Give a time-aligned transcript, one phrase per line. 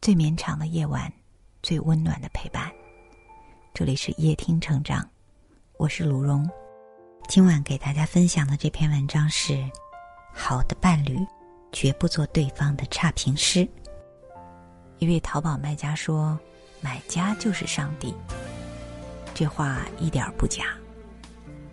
[0.00, 1.12] 最绵长的夜晚，
[1.62, 2.72] 最温暖的陪伴。
[3.74, 5.06] 这里是夜听成长，
[5.76, 6.48] 我是卢荣。
[7.28, 9.62] 今晚给大家分享的这篇文章是：
[10.32, 11.18] 好的伴侣
[11.70, 13.68] 绝不做对方的差评师。
[15.00, 16.40] 一位淘宝卖家说
[16.80, 18.14] ：“买家就是上帝。”
[19.34, 20.74] 这话一点不假。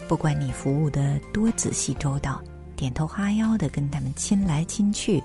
[0.05, 2.44] 不管你服务的多仔细周到，
[2.75, 5.23] 点头哈腰的跟他们亲来亲去，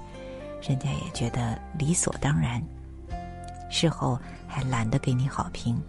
[0.62, 2.64] 人家也觉得理所当然。
[3.73, 5.83] 事后还懒得给你好评，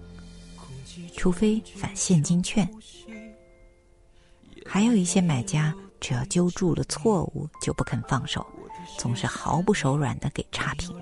[1.17, 2.67] 除非返现金券。
[4.65, 8.45] 还有一些买家，只要揪住了错误就不肯放手，
[8.97, 10.95] 总是毫不手软的给差评。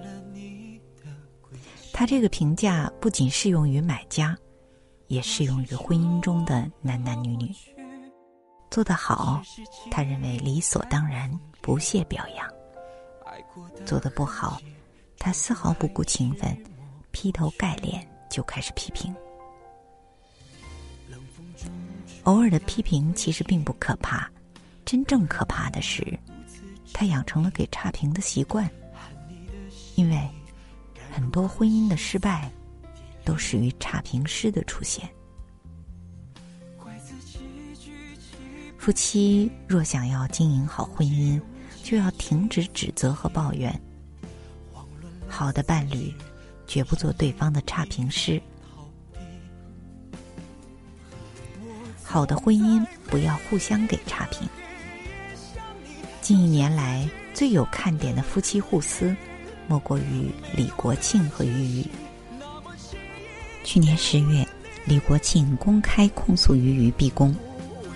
[1.94, 4.36] 他这个评价不仅适用于买家，
[5.08, 7.54] 也适用于婚姻中的男男女女。
[8.72, 9.40] 做得好，
[9.92, 11.30] 他认为理所当然，
[11.62, 12.48] 不屑表扬；
[13.86, 14.60] 做得不好，
[15.24, 16.58] 他丝毫不顾情分。
[17.12, 19.14] 劈头盖脸就开始批评，
[22.24, 24.32] 偶尔的批评其实并不可怕，
[24.86, 26.18] 真正可怕的是，
[26.94, 28.68] 他养成了给差评的习惯。
[29.96, 30.28] 因为
[31.12, 32.50] 很多婚姻的失败，
[33.26, 35.08] 都始于差评师的出现。
[38.78, 41.40] 夫妻若想要经营好婚姻，
[41.84, 43.80] 就要停止指责和抱怨。
[45.32, 46.14] 好的伴侣。
[46.68, 48.42] 绝不做对方的差评师。
[52.02, 54.48] 好的婚姻不要互相给差评。
[56.22, 59.14] 近一年来最有看点的夫妻互撕，
[59.68, 61.86] 莫过于李国庆和俞渝。
[63.66, 64.48] 去年十月，
[64.86, 67.36] 李国庆公开控诉俞渝逼宫，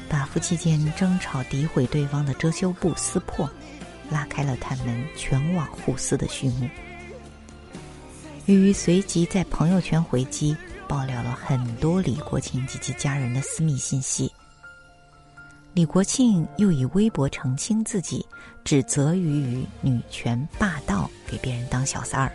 [0.09, 3.49] 把夫妻间争吵、诋毁对方的遮羞布撕破，
[4.09, 6.67] 拉开了他们全网互撕的序幕。
[8.45, 10.55] 俞渝随即在朋友圈回击，
[10.87, 14.31] 爆料了很多李国庆及其家人的私密信息。
[15.73, 18.23] 李国庆又以微博澄清自己，
[18.63, 22.31] 指责俞渝女权霸道，给别人当小三儿。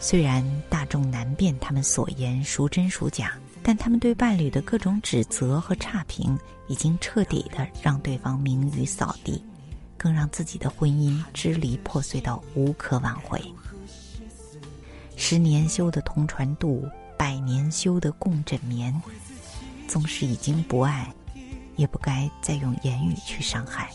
[0.00, 9.40] 虽然大众难辨他们所言孰真孰假，但他们对伴侣的各种指责和差评，已经彻底的让对方名誉扫地，
[9.96, 13.40] 更让自己的婚姻支离破碎到无可挽回。
[15.16, 16.86] 十年修得同船渡，
[17.18, 18.94] 百年修得共枕眠。
[19.88, 21.12] 纵使已经不爱，
[21.76, 23.90] 也不该再用言语去伤害。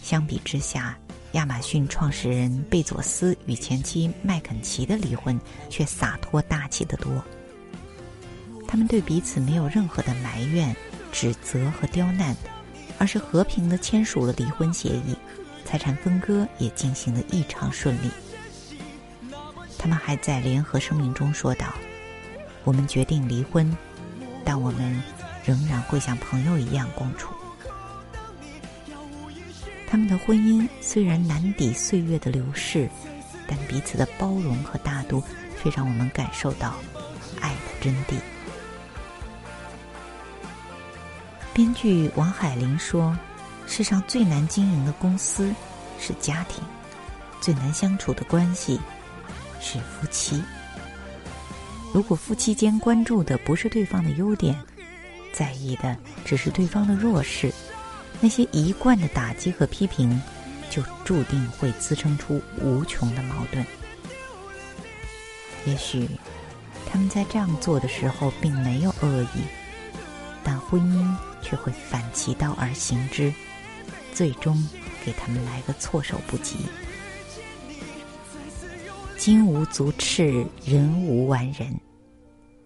[0.00, 0.96] 相比之下，
[1.32, 5.38] 亚马逊创始人贝佐斯与前妻麦肯齐的离婚
[5.68, 7.22] 却洒脱大气得多。
[8.68, 10.74] 他们对彼此没有任何的埋怨、
[11.10, 12.36] 指责和刁难，
[12.98, 15.16] 而是和平的签署了离婚协议，
[15.64, 18.10] 财产分割也进行得异常顺利。
[19.82, 21.74] 他们还在联合声明中说道
[22.62, 23.76] ：“我们决定离婚，
[24.44, 25.02] 但我们
[25.44, 27.34] 仍然会像朋友一样共处。”
[29.90, 32.88] 他们的婚姻虽然难抵岁月的流逝，
[33.48, 35.20] 但彼此的包容和大度
[35.60, 36.76] 却让我们感受到
[37.40, 38.14] 爱的真谛。
[41.52, 43.18] 编剧王海林说
[43.66, 45.52] ：“世上最难经营的公司
[45.98, 46.62] 是家庭，
[47.40, 48.80] 最难相处的关系。”
[49.62, 50.42] 是夫妻。
[51.94, 54.58] 如果夫妻间关注的不是对方的优点，
[55.32, 57.52] 在意的只是对方的弱势，
[58.20, 60.20] 那些一贯的打击和批评，
[60.68, 63.64] 就注定会滋生出无穷的矛盾。
[65.64, 66.08] 也许
[66.90, 69.42] 他们在这样做的时候并没有恶意，
[70.42, 73.32] 但婚姻却会反其道而行之，
[74.12, 74.66] 最终
[75.04, 76.56] 给他们来个措手不及。
[79.24, 81.72] 金无足赤，人无完人。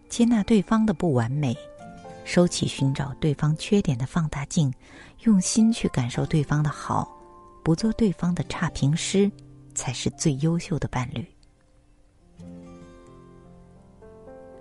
[0.09, 1.55] 接纳对方的不完美，
[2.25, 4.73] 收起寻找对方缺点的放大镜，
[5.25, 7.15] 用心去感受对方的好，
[7.63, 9.31] 不做对方的差评师，
[9.75, 11.27] 才是最优秀的伴侣。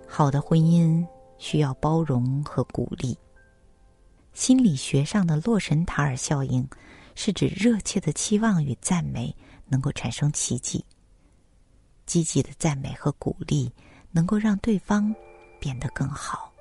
[0.06, 1.02] 好的婚姻
[1.38, 3.16] 需要包容和鼓励。
[4.34, 6.68] 心理学上的洛神塔尔效应，
[7.14, 9.34] 是指热切的期望与赞美
[9.66, 10.84] 能够产生奇迹。
[12.06, 13.70] 积极的赞美和鼓励，
[14.12, 15.14] 能够让对方
[15.60, 16.52] 变得更好。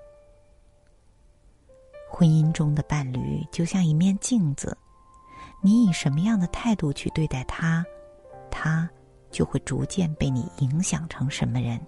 [2.09, 4.75] 婚姻中的伴侣就像一面镜子，
[5.61, 7.85] 你以什么样的态度去对待他，
[8.49, 8.89] 他
[9.29, 11.79] 就会逐渐被你影响成什么人。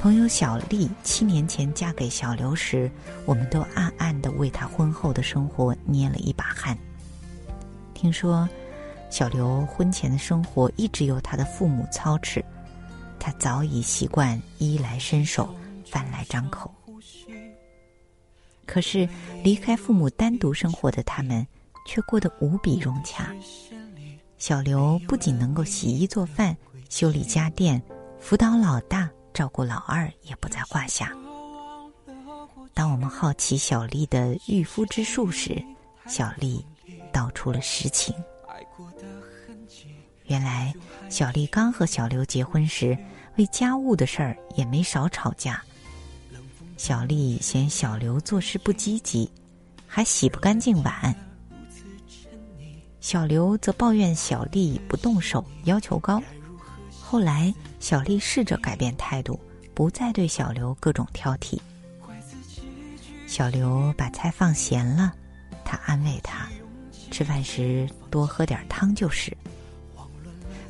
[0.00, 2.90] 朋友小丽七年前嫁给小刘时，
[3.24, 6.76] 我们都暗暗的为她婚后的生活捏了一把汗。
[7.94, 8.46] 听说。
[9.14, 12.44] 小刘婚前的生活一直由他的父母操持，
[13.16, 15.54] 他早已习惯衣来伸手、
[15.86, 16.68] 饭来张口。
[18.66, 19.08] 可是
[19.44, 21.46] 离开父母单独生活的他们，
[21.86, 23.32] 却过得无比融洽。
[24.36, 26.56] 小刘不仅能够洗衣做饭、
[26.90, 27.80] 修理家电、
[28.18, 31.12] 辅导老大、照顾老二，也不在话下。
[32.74, 35.64] 当我们好奇小丽的御夫之术时，
[36.08, 36.66] 小丽
[37.12, 38.12] 道出了实情。
[40.26, 40.74] 原来，
[41.10, 42.96] 小丽刚和小刘结婚时，
[43.36, 45.62] 为家务的事儿也没少吵架。
[46.76, 49.30] 小丽嫌小刘做事不积极，
[49.86, 51.14] 还洗不干净碗；
[53.00, 56.22] 小刘则抱怨小丽不动手，要求高。
[57.00, 59.38] 后来，小丽试着改变态度，
[59.74, 61.58] 不再对小刘各种挑剔。
[63.26, 65.12] 小刘把菜放咸了，
[65.64, 66.48] 他安慰他。
[67.14, 69.32] 吃饭时多喝点汤就是。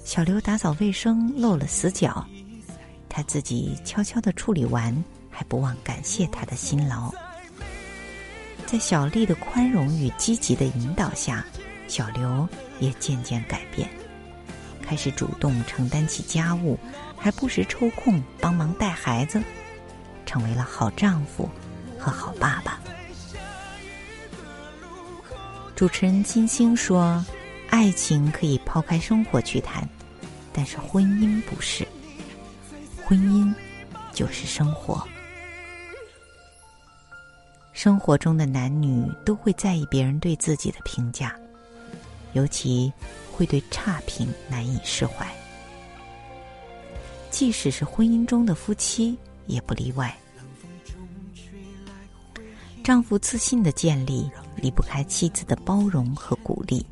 [0.04, 2.22] 小刘打扫卫生漏了死角，
[3.08, 4.94] 他自己悄悄的处理完，
[5.30, 7.10] 还不忘感谢他的辛劳。
[8.66, 11.42] 在小丽的宽容与积极的引导下，
[11.88, 12.46] 小刘
[12.78, 13.88] 也渐渐改变，
[14.82, 16.78] 开始主动承担起家务，
[17.16, 19.42] 还不时抽空帮忙带孩子，
[20.26, 21.48] 成为了好丈夫
[21.98, 22.78] 和好爸爸。
[25.74, 27.22] 主持人金星说
[27.68, 29.86] ：“爱情可以抛开生活去谈，
[30.52, 31.86] 但是婚姻不是。
[33.04, 33.52] 婚姻
[34.12, 35.04] 就是生活。
[37.72, 41.34] 生活中的男女都会在意别人对自己的评价，
[42.34, 42.92] 尤其
[43.32, 45.26] 会对差评难以释怀。
[47.32, 49.18] 即使是婚姻中的夫妻，
[49.48, 50.16] 也不例外。
[52.84, 56.84] 丈夫自信的建立。”离不开妻子的包容和鼓励，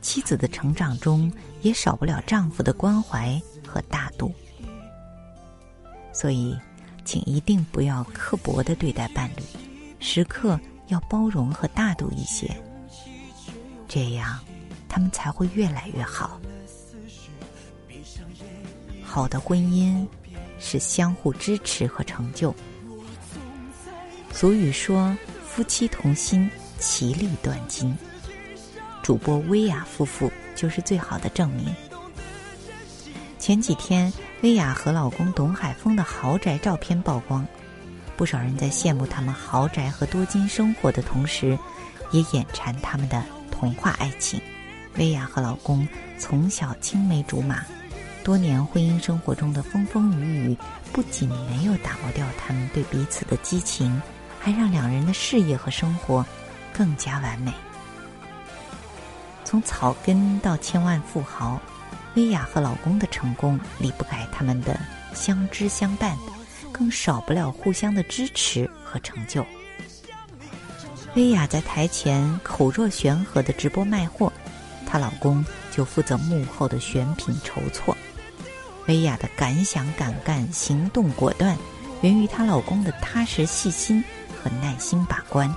[0.00, 4.32] 妻子的成长中也少不了丈夫的关怀和大度。
[6.12, 6.56] 所以，
[7.04, 9.42] 请一定不要刻薄的对待伴侣，
[10.00, 10.58] 时刻
[10.88, 12.50] 要包容和大度一些，
[13.86, 14.38] 这样
[14.88, 16.40] 他们才会越来越好。
[19.02, 20.06] 好的婚姻
[20.58, 22.54] 是相互支持和成就。
[24.32, 25.16] 俗语说。
[25.58, 27.92] 夫妻同心，其利断金。
[29.02, 31.74] 主播薇娅夫妇就是最好的证明。
[33.40, 37.44] 前几天，薇娅和老公董海峰的豪宅照片曝光，
[38.16, 41.58] 不少人在羡慕他们豪宅和多金生活的同时，
[42.12, 43.20] 也眼馋他们的
[43.50, 44.40] 童话爱情。
[44.94, 45.88] 薇娅和老公
[46.20, 47.64] 从小青梅竹马，
[48.22, 50.56] 多年婚姻生活中的风风雨雨，
[50.92, 54.00] 不仅没有打磨掉他们对彼此的激情。
[54.38, 56.24] 还让两人的事业和生活
[56.72, 57.52] 更加完美。
[59.44, 61.60] 从草根到千万富豪，
[62.14, 64.78] 薇娅和老公的成功离不开他们的
[65.14, 66.16] 相知相伴，
[66.70, 69.44] 更少不了互相的支持和成就。
[71.14, 74.30] 薇娅在台前口若悬河的直播卖货，
[74.86, 77.96] 她老公就负责幕后的选品筹措。
[78.86, 81.56] 薇娅的敢想敢干、行动果断，
[82.02, 84.04] 源于她老公的踏实细心。
[84.42, 85.52] 和耐心把关。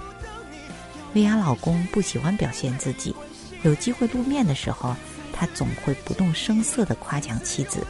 [1.14, 3.16] 薇娅老公不喜欢表现自己，
[3.64, 4.96] 有机会露面的时候，
[5.34, 7.86] 他总会不动声色的夸奖妻子，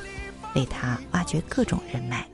[0.56, 2.28] 为她挖掘各种人脉。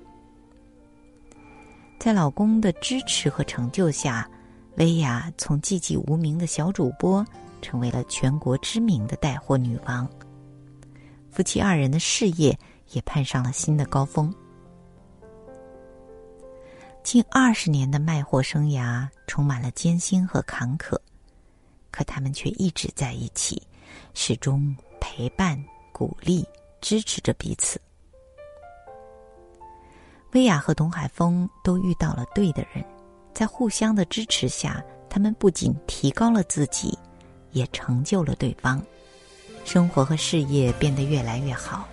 [1.99, 4.29] 在老公的支持和成就下，
[4.75, 7.25] 薇娅从寂寂无名的小主播，
[7.61, 10.07] 成为了全国知名的带货女王。
[11.29, 12.57] 夫妻二人的事业
[12.91, 14.33] 也攀上了新的高峰。
[17.07, 20.99] 近二十年的卖货生涯充满了艰辛和坎坷，
[21.89, 23.65] 可他们却一直在一起，
[24.13, 25.57] 始终陪伴、
[25.93, 26.45] 鼓励、
[26.81, 27.79] 支持着彼此。
[30.33, 32.83] 薇娅和董海峰都遇到了对的人，
[33.33, 36.99] 在互相的支持下，他们不仅提高了自己，
[37.53, 38.83] 也成就了对方，
[39.63, 41.87] 生活和事业变得越来越好。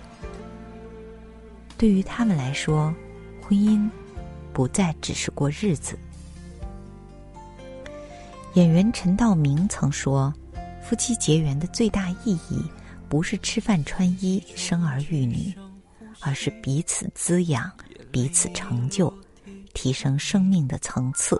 [1.77, 2.93] 对于他们来说，
[3.41, 3.89] 婚姻。
[4.55, 5.99] 不再只是过日子。
[8.53, 10.33] 演员陈道明曾说
[10.81, 12.63] ：“夫妻结缘的最大意义，
[13.09, 15.53] 不是吃饭穿衣、生儿育女，
[16.21, 17.69] 而是彼此滋养、
[18.11, 19.13] 彼此成就，
[19.73, 21.39] 提升生命的层次。”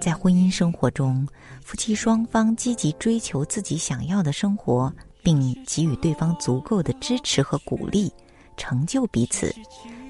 [0.00, 1.24] 在婚姻生活中，
[1.62, 8.12] 夫妻双方积极追求自己想要的生活，并给予对方足够的支持和鼓励，
[8.56, 9.54] 成就彼此。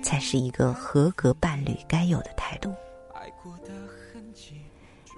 [0.08, 2.72] 才是一个合格伴侣该有的态度。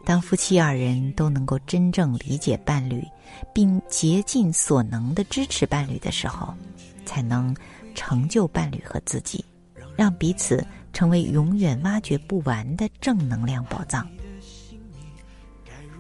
[0.05, 3.07] 当夫妻二人都能够真正理解伴侣，
[3.55, 6.53] 并竭尽所能的支持伴侣的时候，
[7.07, 7.55] 才能
[7.95, 9.45] 成就伴侣和自己，
[9.95, 14.05] 让彼此成为永远挖掘不完的正能量宝藏。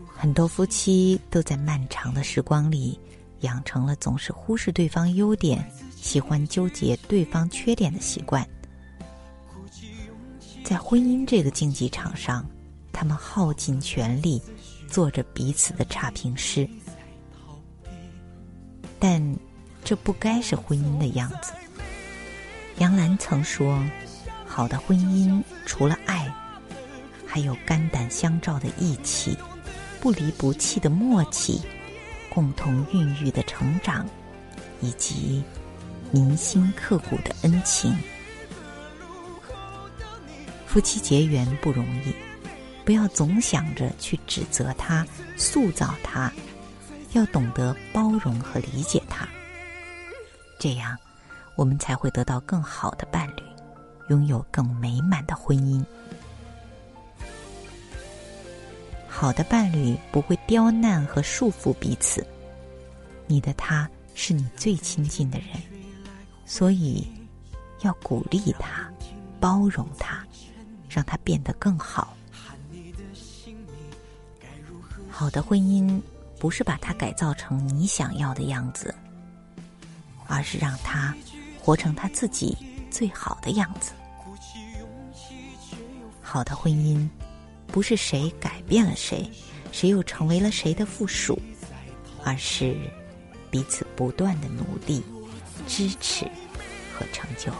[0.04, 2.98] 很多夫妻都在漫长的时光里，
[3.42, 8.44] 养成了总是忽视对方优点、喜欢纠结对方缺点的习惯。
[10.70, 12.46] 在婚姻这个竞技场上。
[12.92, 14.40] 他们耗尽全力，
[14.86, 16.68] 做着彼此的差评师，
[18.98, 19.36] 但
[19.82, 21.52] 这不该是婚姻的样子。
[22.78, 23.82] 杨澜曾说
[24.46, 26.32] ：“好的婚姻除了爱，
[27.26, 29.36] 还有肝胆相照的义气，
[30.00, 31.62] 不离不弃的默契，
[32.28, 34.06] 共同孕育的成长，
[34.80, 35.42] 以及
[36.10, 37.96] 铭心刻骨的恩情。
[40.70, 42.14] 夫妻结缘不容易。”
[42.82, 46.32] 不要总想着去指责他、塑造他，
[47.12, 49.28] 要懂得包容和理解他。
[50.58, 50.96] 这样，
[51.54, 53.42] 我们才会得到更好的伴侣，
[54.08, 55.84] 拥有更美满的婚姻。
[59.06, 62.26] 好的伴侣不会刁难和束缚彼此。
[63.26, 65.48] 你的他是你最亲近的人，
[66.44, 67.06] 所以
[67.82, 68.90] 要鼓励他、
[69.38, 70.26] 包容他，
[70.90, 72.16] 让他变得更好。
[75.10, 76.00] 好的婚姻
[76.38, 78.94] 不是把它改造成你想要的样子，
[80.26, 81.14] 而是让他
[81.60, 82.56] 活成他自己
[82.90, 83.92] 最好的样子。
[86.22, 87.08] 好的婚姻
[87.66, 89.30] 不是谁改变了谁，
[89.72, 91.38] 谁又成为了谁的附属，
[92.24, 92.76] 而是
[93.50, 95.02] 彼此不断的努力、
[95.66, 96.24] 支持
[96.96, 97.52] 和成就。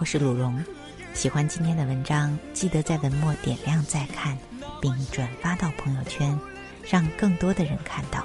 [0.00, 0.58] 我是鲁荣。
[1.12, 4.34] 喜欢今天的文章，记得在文末点亮再看，
[4.80, 6.40] 并转发到朋友圈，
[6.90, 8.24] 让更多的人看到。